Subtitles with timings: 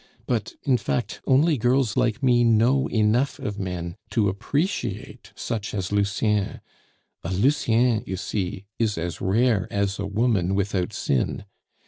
[0.25, 5.91] But, in fact, only girls like me know enough of men to appreciate such as
[5.91, 6.59] Lucien.
[7.23, 11.45] A Lucien, you see, is as rare as a woman without sin.